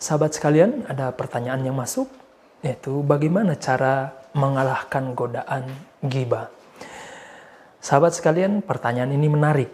Sahabat 0.00 0.32
sekalian, 0.32 0.88
ada 0.88 1.12
pertanyaan 1.12 1.60
yang 1.60 1.76
masuk, 1.76 2.08
yaitu 2.64 3.04
bagaimana 3.04 3.52
cara 3.60 4.16
mengalahkan 4.32 5.12
godaan 5.12 5.68
gibah. 6.00 6.48
Sahabat 7.84 8.16
sekalian, 8.16 8.64
pertanyaan 8.64 9.12
ini 9.12 9.28
menarik. 9.28 9.68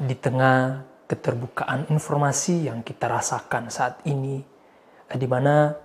Di 0.00 0.16
tengah 0.16 0.80
keterbukaan 1.04 1.92
informasi 1.92 2.72
yang 2.72 2.80
kita 2.80 3.04
rasakan 3.04 3.68
saat 3.68 4.00
ini, 4.08 4.40
di 5.12 5.26
mana 5.28 5.76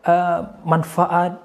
uh, 0.00 0.40
manfaat 0.64 1.36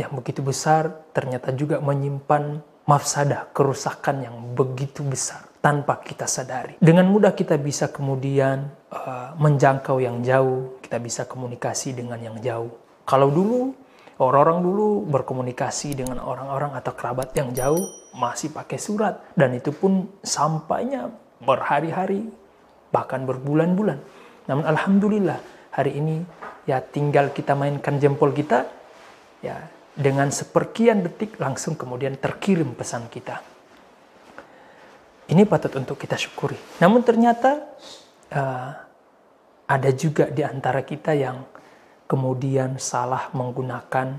yang 0.00 0.16
begitu 0.16 0.40
besar 0.40 1.12
ternyata 1.12 1.52
juga 1.52 1.76
menyimpan 1.76 2.64
mafsadah, 2.88 3.52
kerusakan 3.52 4.24
yang 4.24 4.36
begitu 4.56 5.04
besar 5.04 5.44
tanpa 5.60 6.00
kita 6.00 6.24
sadari. 6.24 6.80
Dengan 6.80 7.04
mudah 7.04 7.36
kita 7.36 7.60
bisa 7.60 7.92
kemudian 7.92 8.77
uh, 8.92 9.34
menjangkau 9.36 10.00
yang 10.00 10.20
jauh, 10.24 10.80
kita 10.84 10.98
bisa 11.00 11.24
komunikasi 11.28 11.96
dengan 11.96 12.20
yang 12.20 12.36
jauh. 12.40 12.72
Kalau 13.08 13.32
dulu 13.32 13.72
orang-orang 14.18 14.58
dulu 14.60 14.88
berkomunikasi 15.08 15.94
dengan 15.94 16.18
orang-orang 16.20 16.74
atau 16.74 16.92
kerabat 16.92 17.32
yang 17.38 17.54
jauh 17.54 17.80
masih 18.18 18.50
pakai 18.50 18.76
surat 18.76 19.22
dan 19.38 19.54
itu 19.54 19.70
pun 19.70 20.10
sampainya 20.26 21.08
berhari-hari 21.38 22.26
bahkan 22.90 23.22
berbulan-bulan. 23.24 23.98
Namun 24.50 24.64
alhamdulillah 24.66 25.38
hari 25.70 26.00
ini 26.00 26.24
ya 26.66 26.82
tinggal 26.82 27.30
kita 27.30 27.54
mainkan 27.54 28.02
jempol 28.02 28.34
kita 28.34 28.66
ya 29.44 29.70
dengan 29.94 30.30
seperkian 30.34 31.06
detik 31.06 31.38
langsung 31.38 31.78
kemudian 31.78 32.18
terkirim 32.18 32.74
pesan 32.74 33.06
kita. 33.06 33.40
Ini 35.28 35.44
patut 35.44 35.76
untuk 35.76 36.00
kita 36.00 36.16
syukuri. 36.16 36.56
Namun 36.80 37.04
ternyata 37.04 37.60
uh, 38.32 38.70
ada 39.68 39.90
juga 39.92 40.32
di 40.32 40.40
antara 40.40 40.80
kita 40.80 41.12
yang 41.12 41.44
kemudian 42.08 42.80
salah 42.80 43.28
menggunakan 43.36 44.16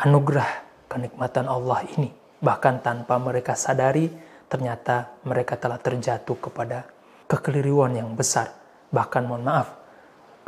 anugerah 0.00 0.50
kenikmatan 0.88 1.46
Allah 1.46 1.84
ini. 1.98 2.08
Bahkan 2.40 2.80
tanpa 2.80 3.20
mereka 3.20 3.52
sadari, 3.58 4.08
ternyata 4.48 5.20
mereka 5.26 5.60
telah 5.60 5.76
terjatuh 5.76 6.38
kepada 6.38 6.88
kekeliruan 7.28 7.92
yang 7.92 8.16
besar. 8.16 8.56
Bahkan 8.88 9.22
mohon 9.28 9.44
maaf, 9.44 9.68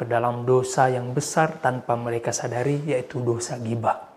ke 0.01 0.09
dalam 0.09 0.49
dosa 0.49 0.89
yang 0.89 1.13
besar 1.13 1.61
tanpa 1.61 1.93
mereka 1.93 2.33
sadari, 2.33 2.81
yaitu 2.89 3.21
dosa 3.21 3.61
gibah. 3.61 4.09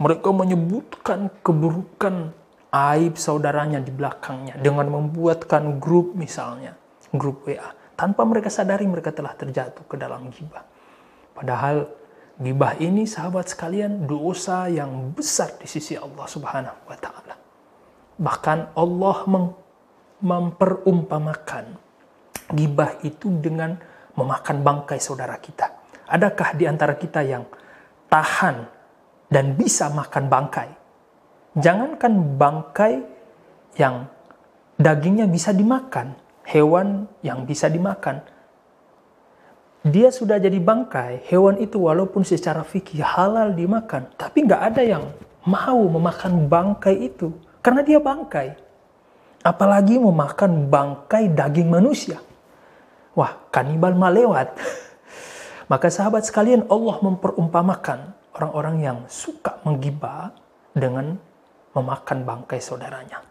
Mereka 0.00 0.30
menyebutkan 0.32 1.28
keburukan 1.44 2.32
aib 2.72 3.20
saudaranya 3.20 3.82
di 3.82 3.92
belakangnya 3.92 4.56
dengan 4.56 4.88
membuatkan 4.88 5.76
grup 5.82 6.16
misalnya, 6.16 6.78
grup 7.14 7.48
WA. 7.48 7.72
Tanpa 7.98 8.22
mereka 8.22 8.52
sadari 8.52 8.86
mereka 8.86 9.10
telah 9.10 9.34
terjatuh 9.34 9.84
ke 9.88 9.96
dalam 9.98 10.30
gibah. 10.30 10.62
Padahal 11.34 11.90
gibah 12.38 12.78
ini 12.78 13.06
sahabat 13.06 13.50
sekalian 13.50 14.06
dosa 14.06 14.70
yang 14.70 15.10
besar 15.14 15.58
di 15.58 15.66
sisi 15.66 15.98
Allah 15.98 16.26
Subhanahu 16.26 16.78
wa 16.86 16.96
taala. 16.98 17.34
Bahkan 18.18 18.74
Allah 18.78 19.18
memperumpamakan 20.22 21.64
gibah 22.54 22.98
itu 23.02 23.30
dengan 23.38 23.78
memakan 24.18 24.62
bangkai 24.62 24.98
saudara 24.98 25.38
kita. 25.38 25.78
Adakah 26.10 26.56
di 26.58 26.64
antara 26.66 26.98
kita 26.98 27.22
yang 27.22 27.46
tahan 28.10 28.66
dan 29.30 29.54
bisa 29.54 29.90
makan 29.92 30.26
bangkai? 30.26 30.70
Jangankan 31.58 32.38
bangkai 32.38 32.94
yang 33.78 34.10
dagingnya 34.78 35.26
bisa 35.30 35.54
dimakan, 35.54 36.14
hewan 36.48 37.04
yang 37.20 37.44
bisa 37.44 37.68
dimakan. 37.68 38.24
Dia 39.84 40.10
sudah 40.10 40.40
jadi 40.40 40.58
bangkai, 40.58 41.28
hewan 41.28 41.60
itu 41.60 41.78
walaupun 41.86 42.24
secara 42.26 42.64
fikih 42.66 43.04
halal 43.04 43.54
dimakan, 43.54 44.10
tapi 44.18 44.48
nggak 44.48 44.62
ada 44.74 44.82
yang 44.82 45.04
mau 45.46 45.80
memakan 45.86 46.50
bangkai 46.50 47.08
itu 47.12 47.30
karena 47.62 47.84
dia 47.84 48.00
bangkai. 48.00 48.58
Apalagi 49.44 50.02
memakan 50.02 50.66
bangkai 50.66 51.30
daging 51.30 51.70
manusia. 51.70 52.18
Wah, 53.14 53.38
kanibal 53.54 53.94
malewat. 53.94 54.50
Maka 55.70 55.88
sahabat 55.94 56.26
sekalian 56.26 56.66
Allah 56.66 56.98
memperumpamakan 56.98 58.18
orang-orang 58.34 58.76
yang 58.82 58.98
suka 59.06 59.62
menggibah 59.62 60.34
dengan 60.74 61.16
memakan 61.70 62.18
bangkai 62.26 62.58
saudaranya. 62.58 63.22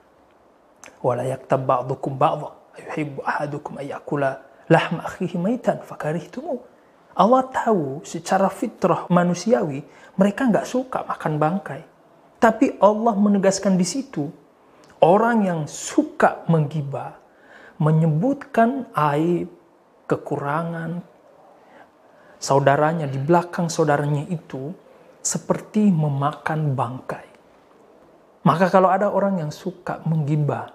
Wala 1.04 1.28
yaktab 1.28 1.68
ba'dukum 1.68 2.16
ba'dha 2.16 2.57
yuhibbu 2.82 3.26
ahadukum 3.26 3.82
ayyakula 3.82 4.44
lahma 4.70 5.08
akhihi 5.08 5.38
maitan 5.40 5.82
fakarihtumu. 5.82 6.62
Allah 7.18 7.50
tahu 7.50 8.06
secara 8.06 8.46
fitrah 8.52 9.10
manusiawi 9.10 9.82
mereka 10.18 10.46
nggak 10.46 10.68
suka 10.70 11.02
makan 11.06 11.42
bangkai. 11.42 11.82
Tapi 12.38 12.78
Allah 12.78 13.18
menegaskan 13.18 13.74
di 13.74 13.88
situ 13.88 14.30
orang 15.02 15.46
yang 15.46 15.62
suka 15.66 16.46
menggibah 16.46 17.18
menyebutkan 17.78 18.90
aib, 18.94 19.50
kekurangan 20.10 21.02
saudaranya 22.42 23.06
di 23.06 23.18
belakang 23.22 23.70
saudaranya 23.70 24.26
itu 24.30 24.74
seperti 25.22 25.90
memakan 25.90 26.74
bangkai. 26.74 27.28
Maka 28.46 28.72
kalau 28.72 28.88
ada 28.88 29.12
orang 29.12 29.44
yang 29.44 29.52
suka 29.52 30.00
menggibah, 30.08 30.72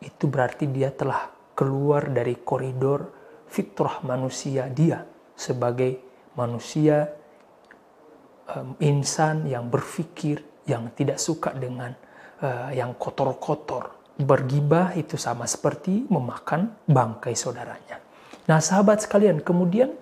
itu 0.00 0.24
berarti 0.24 0.64
dia 0.64 0.88
telah 0.88 1.28
keluar 1.52 2.08
dari 2.08 2.40
koridor 2.40 3.12
fitrah 3.52 4.00
manusia 4.04 4.68
dia 4.72 5.04
sebagai 5.36 6.00
manusia 6.32 7.12
um, 8.56 8.76
insan 8.80 9.44
yang 9.44 9.68
berpikir 9.68 10.40
yang 10.64 10.88
tidak 10.96 11.18
suka 11.20 11.52
dengan 11.52 11.92
uh, 12.40 12.70
yang 12.72 12.96
kotor-kotor. 12.96 14.00
Bergibah 14.16 14.92
itu 14.94 15.16
sama 15.16 15.48
seperti 15.48 16.06
memakan 16.06 16.72
bangkai 16.84 17.32
saudaranya. 17.32 17.98
Nah, 18.46 18.60
sahabat 18.60 19.02
sekalian, 19.02 19.40
kemudian 19.40 19.92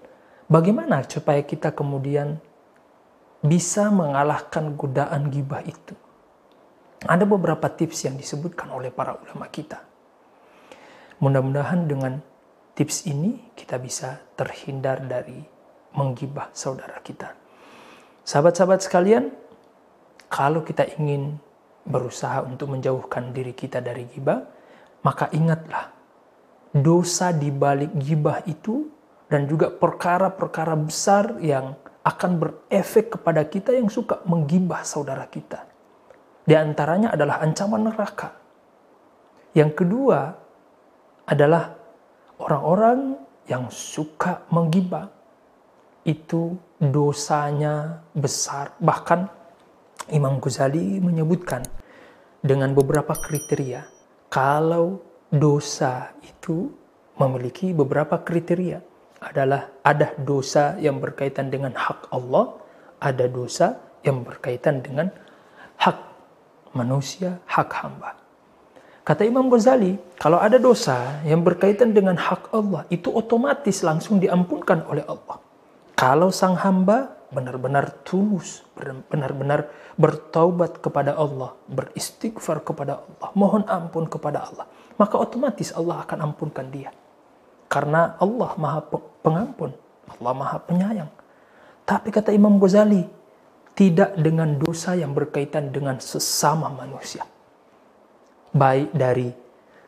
bagaimana 0.50 1.06
supaya 1.06 1.40
kita 1.46 1.72
kemudian 1.72 2.42
bisa 3.40 3.88
mengalahkan 3.88 4.76
godaan 4.76 5.30
gibah 5.30 5.62
itu? 5.64 5.94
Ada 7.00 7.24
beberapa 7.24 7.64
tips 7.70 8.04
yang 8.04 8.16
disebutkan 8.20 8.68
oleh 8.76 8.92
para 8.92 9.16
ulama 9.16 9.48
kita. 9.48 9.89
Mudah-mudahan 11.20 11.84
dengan 11.84 12.16
tips 12.72 13.04
ini 13.04 13.52
kita 13.52 13.76
bisa 13.76 14.24
terhindar 14.40 15.04
dari 15.04 15.36
menggibah 15.92 16.48
saudara 16.56 16.96
kita. 17.04 17.36
Sahabat-sahabat 18.24 18.80
sekalian, 18.80 19.28
kalau 20.32 20.64
kita 20.64 20.88
ingin 20.96 21.36
berusaha 21.84 22.40
untuk 22.40 22.72
menjauhkan 22.72 23.36
diri 23.36 23.52
kita 23.52 23.84
dari 23.84 24.08
gibah, 24.08 24.48
maka 25.04 25.28
ingatlah 25.36 25.92
dosa 26.70 27.34
di 27.34 27.50
balik 27.50 27.92
gibah 27.98 28.40
itu 28.46 28.86
dan 29.26 29.44
juga 29.44 29.68
perkara-perkara 29.68 30.74
besar 30.78 31.36
yang 31.42 31.74
akan 32.00 32.30
berefek 32.40 33.18
kepada 33.18 33.44
kita 33.44 33.76
yang 33.76 33.92
suka 33.92 34.24
menggibah 34.24 34.86
saudara 34.86 35.28
kita. 35.28 35.68
Di 36.48 36.56
antaranya 36.56 37.12
adalah 37.12 37.44
ancaman 37.44 37.92
neraka. 37.92 38.34
Yang 39.52 39.84
kedua 39.84 40.34
adalah 41.30 41.70
orang-orang 42.42 43.14
yang 43.46 43.70
suka 43.70 44.42
menggibah. 44.50 45.06
Itu 46.02 46.58
dosanya 46.82 48.02
besar. 48.10 48.74
Bahkan 48.82 49.20
Imam 50.10 50.42
Ghazali 50.42 50.98
menyebutkan 50.98 51.62
dengan 52.42 52.74
beberapa 52.74 53.14
kriteria. 53.14 53.86
Kalau 54.26 54.98
dosa 55.30 56.10
itu 56.26 56.72
memiliki 57.20 57.70
beberapa 57.70 58.18
kriteria 58.18 58.80
adalah 59.20 59.68
ada 59.84 60.16
dosa 60.16 60.80
yang 60.80 60.98
berkaitan 60.98 61.52
dengan 61.52 61.76
hak 61.76 62.08
Allah, 62.10 62.56
ada 62.98 63.28
dosa 63.28 63.76
yang 64.00 64.24
berkaitan 64.24 64.80
dengan 64.80 65.12
hak 65.76 65.98
manusia, 66.72 67.36
hak 67.44 67.70
hamba. 67.76 68.16
Kata 69.10 69.26
Imam 69.26 69.50
Ghazali, 69.50 69.98
kalau 70.22 70.38
ada 70.38 70.54
dosa 70.54 71.18
yang 71.26 71.42
berkaitan 71.42 71.90
dengan 71.90 72.14
hak 72.14 72.54
Allah, 72.54 72.86
itu 72.94 73.10
otomatis 73.10 73.82
langsung 73.82 74.22
diampunkan 74.22 74.86
oleh 74.86 75.02
Allah. 75.02 75.42
Kalau 75.98 76.30
sang 76.30 76.54
hamba 76.54 77.18
benar-benar 77.34 78.06
tulus, 78.06 78.62
benar-benar 79.10 79.66
bertaubat 79.98 80.78
kepada 80.78 81.18
Allah, 81.18 81.58
beristighfar 81.66 82.62
kepada 82.62 83.02
Allah, 83.02 83.28
mohon 83.34 83.66
ampun 83.66 84.06
kepada 84.06 84.46
Allah, 84.46 84.70
maka 84.94 85.18
otomatis 85.18 85.74
Allah 85.74 86.06
akan 86.06 86.30
ampunkan 86.30 86.70
dia. 86.70 86.94
Karena 87.66 88.14
Allah 88.14 88.54
maha 88.62 88.78
pengampun, 89.26 89.74
Allah 90.06 90.32
maha 90.38 90.62
penyayang. 90.62 91.10
Tapi 91.82 92.14
kata 92.14 92.30
Imam 92.30 92.62
Ghazali, 92.62 93.02
tidak 93.74 94.14
dengan 94.14 94.54
dosa 94.54 94.94
yang 94.94 95.10
berkaitan 95.18 95.74
dengan 95.74 95.98
sesama 95.98 96.70
manusia. 96.70 97.26
Baik 98.50 98.90
dari 98.90 99.30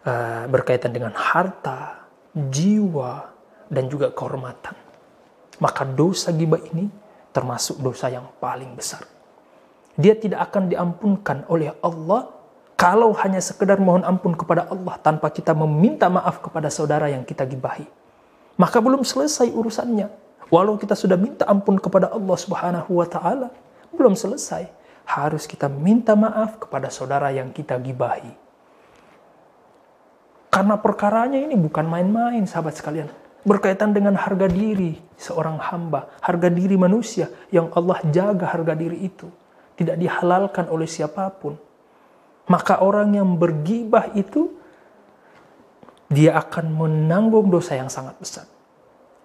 uh, 0.07 0.45
berkaitan 0.47 0.95
dengan 0.95 1.15
harta, 1.15 2.07
jiwa, 2.33 3.33
dan 3.73 3.89
juga 3.89 4.13
kehormatan. 4.13 4.77
maka 5.63 5.87
dosa 5.87 6.35
gibah 6.35 6.59
ini 6.75 6.91
termasuk 7.31 7.79
dosa 7.79 8.11
yang 8.11 8.27
paling 8.43 8.75
besar. 8.75 9.07
Dia 9.95 10.19
tidak 10.19 10.51
akan 10.51 10.67
diampunkan 10.67 11.47
oleh 11.47 11.71
Allah 11.79 12.35
kalau 12.75 13.15
hanya 13.15 13.39
sekedar 13.39 13.79
mohon 13.79 14.03
ampun 14.03 14.35
kepada 14.35 14.67
Allah 14.67 14.99
tanpa 14.99 15.31
kita 15.31 15.55
meminta 15.55 16.11
maaf 16.11 16.43
kepada 16.43 16.67
saudara 16.67 17.07
yang 17.07 17.23
kita 17.23 17.47
gibahi. 17.47 17.87
Maka 18.59 18.83
belum 18.83 19.07
selesai 19.07 19.55
urusannya. 19.55 20.11
Walau 20.51 20.77
kita 20.77 20.99
sudah 20.99 21.15
minta 21.15 21.47
ampun 21.47 21.79
kepada 21.79 22.11
Allah 22.11 22.37
Subhanahu 22.37 22.99
wa 22.99 23.07
taala, 23.07 23.49
belum 23.95 24.19
selesai. 24.19 24.67
Harus 25.07 25.47
kita 25.47 25.71
minta 25.71 26.19
maaf 26.19 26.59
kepada 26.59 26.91
saudara 26.91 27.31
yang 27.31 27.55
kita 27.55 27.79
gibahi. 27.79 28.42
Karena 30.53 30.77
perkaranya 30.77 31.41
ini 31.41 31.57
bukan 31.57 31.89
main-main, 31.89 32.45
sahabat 32.45 32.77
sekalian. 32.77 33.09
Berkaitan 33.43 33.97
dengan 33.97 34.15
harga 34.15 34.47
diri 34.47 35.01
seorang 35.17 35.59
hamba, 35.59 36.13
harga 36.21 36.53
diri 36.53 36.77
manusia 36.77 37.33
yang 37.49 37.73
Allah 37.73 37.99
jaga 38.13 38.53
harga 38.53 38.77
diri 38.77 39.01
itu. 39.03 39.27
Tidak 39.75 39.97
dihalalkan 39.97 40.69
oleh 40.69 40.87
siapa 40.87 41.27
pun 41.33 41.57
maka 42.51 42.83
orang 42.83 43.15
yang 43.15 43.39
bergibah 43.39 44.11
itu 44.19 44.51
dia 46.11 46.37
akan 46.37 46.75
menanggung 46.75 47.49
dosa 47.49 47.79
yang 47.79 47.89
sangat 47.89 48.19
besar. 48.19 48.47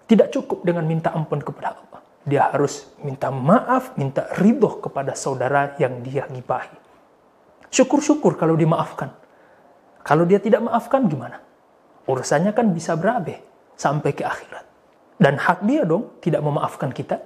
Tidak 0.08 0.32
cukup 0.32 0.64
dengan 0.64 0.88
minta 0.88 1.12
ampun 1.12 1.42
kepada 1.42 1.76
Allah. 1.76 2.00
Dia 2.24 2.48
harus 2.48 2.88
minta 3.04 3.28
maaf, 3.28 3.92
minta 4.00 4.28
ridho 4.40 4.80
kepada 4.80 5.12
saudara 5.12 5.76
yang 5.76 6.00
dia 6.00 6.24
gibahi. 6.28 6.72
Syukur-syukur 7.68 8.40
kalau 8.40 8.56
dimaafkan. 8.56 9.12
Kalau 10.02 10.24
dia 10.24 10.40
tidak 10.40 10.64
maafkan 10.64 11.06
gimana? 11.06 11.40
Urusannya 12.08 12.56
kan 12.56 12.72
bisa 12.72 12.96
berabe 12.96 13.42
sampai 13.76 14.10
ke 14.16 14.24
akhirat. 14.24 14.64
Dan 15.18 15.34
hak 15.36 15.66
dia 15.66 15.82
dong 15.82 16.18
tidak 16.22 16.40
memaafkan 16.40 16.94
kita. 16.94 17.20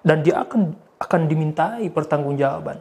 Dan 0.00 0.24
dia 0.24 0.40
akan 0.42 0.72
akan 1.00 1.20
dimintai 1.26 1.88
pertanggungjawaban. 1.88 2.80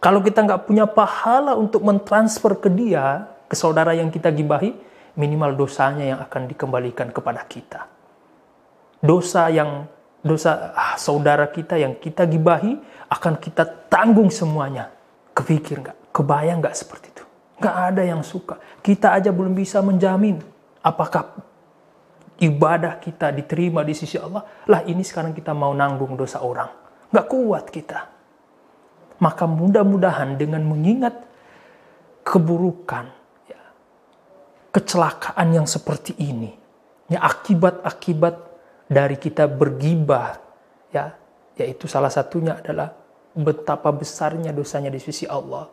Kalau 0.00 0.20
kita 0.20 0.44
nggak 0.44 0.68
punya 0.68 0.84
pahala 0.84 1.56
untuk 1.56 1.80
mentransfer 1.80 2.60
ke 2.60 2.68
dia, 2.68 3.24
ke 3.48 3.56
saudara 3.56 3.96
yang 3.96 4.12
kita 4.12 4.28
gibahi, 4.28 4.76
minimal 5.16 5.56
dosanya 5.56 6.04
yang 6.04 6.20
akan 6.20 6.44
dikembalikan 6.44 7.08
kepada 7.08 7.40
kita. 7.48 7.88
Dosa 9.00 9.48
yang 9.48 9.88
dosa 10.24 10.72
ah, 10.72 10.96
saudara 10.96 11.48
kita 11.48 11.76
yang 11.76 11.96
kita 11.96 12.24
gibahi 12.24 12.76
akan 13.08 13.36
kita 13.40 13.64
tanggung 13.88 14.28
semuanya. 14.28 14.90
Kepikir 15.36 15.80
nggak? 15.80 15.96
Kebayang 16.14 16.60
nggak 16.60 16.76
seperti 16.76 17.06
itu? 17.10 17.13
Nggak 17.58 17.76
ada 17.94 18.02
yang 18.02 18.22
suka. 18.26 18.58
Kita 18.82 19.14
aja 19.14 19.30
belum 19.30 19.54
bisa 19.54 19.78
menjamin 19.78 20.42
apakah 20.82 21.38
ibadah 22.42 22.98
kita 22.98 23.30
diterima 23.30 23.86
di 23.86 23.94
sisi 23.94 24.18
Allah. 24.18 24.42
Lah 24.66 24.82
ini 24.84 25.06
sekarang 25.06 25.32
kita 25.32 25.54
mau 25.54 25.70
nanggung 25.70 26.18
dosa 26.18 26.42
orang. 26.42 26.70
Nggak 27.14 27.26
kuat 27.30 27.64
kita. 27.70 28.00
Maka 29.22 29.46
mudah-mudahan 29.46 30.34
dengan 30.34 30.66
mengingat 30.66 31.14
keburukan, 32.26 33.06
ya, 33.46 33.62
kecelakaan 34.74 35.54
yang 35.54 35.70
seperti 35.70 36.18
ini, 36.18 36.50
ya 37.06 37.22
akibat-akibat 37.22 38.34
dari 38.90 39.14
kita 39.14 39.46
bergibah, 39.46 40.34
ya, 40.90 41.14
yaitu 41.54 41.86
salah 41.86 42.10
satunya 42.10 42.58
adalah 42.58 42.90
betapa 43.38 43.94
besarnya 43.94 44.50
dosanya 44.50 44.90
di 44.90 44.98
sisi 44.98 45.30
Allah 45.30 45.70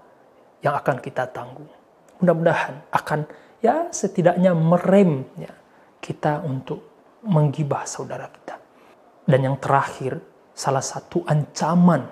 yang 0.61 0.77
akan 0.77 0.97
kita 1.01 1.29
tanggung. 1.29 1.69
Mudah-mudahan 2.21 2.93
akan 2.93 3.19
ya 3.61 3.89
setidaknya 3.89 4.53
merem 4.53 5.25
ya, 5.37 5.53
kita 6.01 6.41
untuk 6.45 6.85
menggibah 7.25 7.85
saudara 7.85 8.29
kita. 8.29 8.57
Dan 9.25 9.45
yang 9.45 9.57
terakhir, 9.61 10.17
salah 10.53 10.81
satu 10.81 11.21
ancaman 11.25 12.05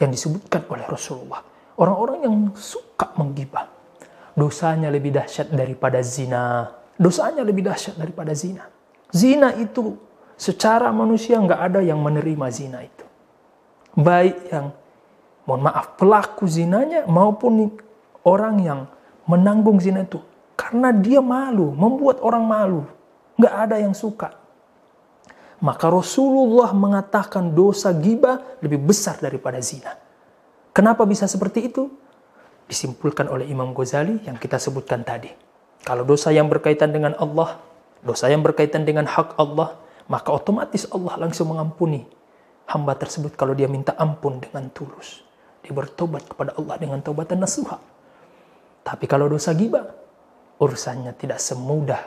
yang 0.00 0.10
disebutkan 0.12 0.64
oleh 0.68 0.84
Rasulullah. 0.88 1.40
Orang-orang 1.76 2.24
yang 2.24 2.36
suka 2.56 3.12
menggibah. 3.20 3.68
Dosanya 4.36 4.92
lebih 4.92 5.16
dahsyat 5.16 5.52
daripada 5.52 6.00
zina. 6.04 6.68
Dosanya 6.96 7.44
lebih 7.44 7.64
dahsyat 7.64 7.96
daripada 7.96 8.32
zina. 8.36 8.68
Zina 9.12 9.52
itu 9.56 9.96
secara 10.36 10.92
manusia 10.92 11.40
nggak 11.40 11.60
ada 11.72 11.80
yang 11.80 12.00
menerima 12.00 12.46
zina 12.52 12.84
itu. 12.84 13.04
Baik 13.96 14.36
yang, 14.52 14.76
mohon 15.46 15.62
maaf, 15.64 15.94
pelaku 15.96 16.44
zinanya 16.50 17.06
maupun 17.06 17.70
orang 18.26 18.56
yang 18.60 18.80
menanggung 19.30 19.78
zina 19.78 20.02
itu. 20.02 20.18
Karena 20.58 20.90
dia 20.90 21.22
malu, 21.22 21.70
membuat 21.72 22.18
orang 22.20 22.44
malu. 22.44 22.82
Nggak 23.38 23.54
ada 23.54 23.76
yang 23.78 23.94
suka. 23.94 24.34
Maka 25.62 25.88
Rasulullah 25.88 26.74
mengatakan 26.76 27.54
dosa 27.54 27.94
gibah 27.94 28.42
lebih 28.60 28.82
besar 28.82 29.16
daripada 29.22 29.56
zina. 29.62 29.96
Kenapa 30.76 31.08
bisa 31.08 31.24
seperti 31.24 31.72
itu? 31.72 31.88
Disimpulkan 32.68 33.30
oleh 33.30 33.48
Imam 33.48 33.72
Ghazali 33.72 34.20
yang 34.28 34.36
kita 34.36 34.60
sebutkan 34.60 35.00
tadi. 35.06 35.32
Kalau 35.86 36.02
dosa 36.02 36.34
yang 36.34 36.50
berkaitan 36.50 36.92
dengan 36.92 37.14
Allah, 37.16 37.56
dosa 38.02 38.28
yang 38.28 38.42
berkaitan 38.42 38.84
dengan 38.84 39.06
hak 39.06 39.38
Allah, 39.38 39.78
maka 40.10 40.34
otomatis 40.34 40.84
Allah 40.90 41.14
langsung 41.16 41.54
mengampuni 41.54 42.04
hamba 42.66 42.98
tersebut 42.98 43.38
kalau 43.38 43.54
dia 43.54 43.70
minta 43.70 43.94
ampun 43.96 44.42
dengan 44.42 44.66
tulus. 44.74 45.22
Dia 45.66 45.74
bertobat 45.74 46.30
kepada 46.30 46.54
Allah 46.54 46.78
dengan 46.78 47.02
taubatan 47.02 47.42
nasuha. 47.42 47.82
Tapi 48.86 49.04
kalau 49.10 49.26
dosa 49.26 49.50
gibah, 49.50 49.90
urusannya 50.62 51.10
tidak 51.18 51.42
semudah 51.42 51.98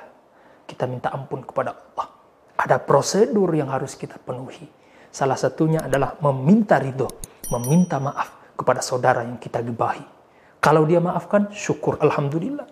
kita 0.64 0.88
minta 0.88 1.12
ampun 1.12 1.44
kepada 1.44 1.76
Allah 1.76 2.20
ada 2.60 2.76
prosedur 2.76 3.56
yang 3.56 3.72
harus 3.72 3.96
kita 3.96 4.20
penuhi. 4.20 4.68
Salah 5.10 5.40
satunya 5.40 5.88
adalah 5.88 6.20
meminta 6.20 6.76
ridho, 6.76 7.08
meminta 7.56 7.98
maaf 8.04 8.54
kepada 8.60 8.84
saudara 8.84 9.24
yang 9.24 9.40
kita 9.40 9.64
gibahi. 9.64 10.04
Kalau 10.60 10.84
dia 10.84 11.00
maafkan, 11.00 11.48
syukur 11.56 11.96
Alhamdulillah. 12.04 12.68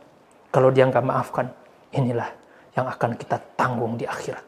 Kalau 0.52 0.76
dia 0.76 0.84
nggak 0.84 1.06
maafkan, 1.08 1.48
inilah 1.96 2.28
yang 2.76 2.92
akan 2.92 3.16
kita 3.16 3.40
tanggung 3.56 3.96
di 3.96 4.04
akhirat. 4.04 4.44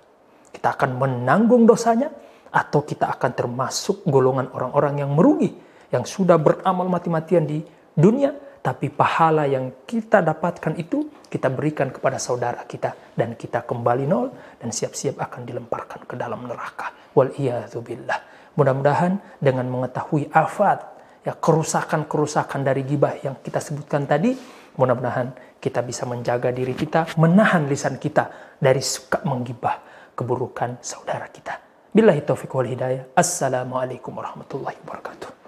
Kita 0.51 0.75
akan 0.75 0.99
menanggung 0.99 1.63
dosanya, 1.63 2.11
atau 2.49 2.81
kita 2.81 3.13
akan 3.13 3.31
termasuk 3.37 4.03
golongan 4.09 4.49
orang-orang 4.51 5.05
yang 5.05 5.13
merugi, 5.13 5.53
yang 5.89 6.05
sudah 6.05 6.37
beramal 6.37 6.85
mati-matian 6.89 7.45
di 7.45 7.61
dunia, 7.93 8.33
tapi 8.59 8.91
pahala 8.91 9.47
yang 9.47 9.85
kita 9.87 10.19
dapatkan 10.19 10.75
itu 10.75 11.07
kita 11.31 11.47
berikan 11.47 11.89
kepada 11.89 12.19
saudara 12.19 12.67
kita 12.67 13.15
dan 13.15 13.33
kita 13.39 13.63
kembali 13.63 14.05
nol 14.05 14.29
dan 14.59 14.69
siap-siap 14.69 15.15
akan 15.17 15.47
dilemparkan 15.47 16.03
ke 16.03 16.15
dalam 16.19 16.43
neraka. 16.45 16.91
Wal 17.15 17.33
billah. 17.81 18.19
Mudah-mudahan 18.59 19.39
dengan 19.39 19.65
mengetahui 19.71 20.27
afat 20.35 20.83
ya 21.23 21.33
kerusakan-kerusakan 21.35 22.59
dari 22.63 22.83
gibah 22.83 23.15
yang 23.23 23.39
kita 23.39 23.63
sebutkan 23.63 24.03
tadi, 24.03 24.35
mudah-mudahan 24.75 25.31
kita 25.59 25.79
bisa 25.83 26.03
menjaga 26.03 26.51
diri 26.51 26.75
kita, 26.75 27.15
menahan 27.15 27.67
lisan 27.67 27.95
kita 27.99 28.55
dari 28.59 28.83
suka 28.83 29.23
menggibah 29.23 29.79
keburukan 30.15 30.83
saudara 30.83 31.31
kita. 31.31 31.55
Billahi 31.95 32.21
taufiq 32.27 32.51
wal 32.51 32.67
hidayah. 32.67 33.15
Assalamualaikum 33.15 34.11
warahmatullahi 34.13 34.77
wabarakatuh. 34.83 35.38